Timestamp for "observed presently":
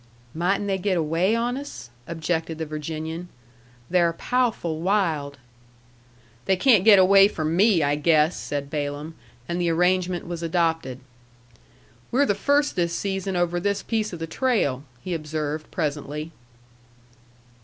15.13-16.31